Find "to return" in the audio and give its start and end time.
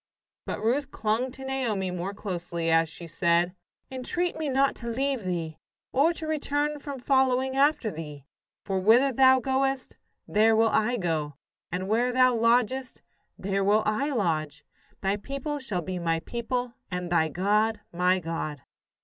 6.13-6.79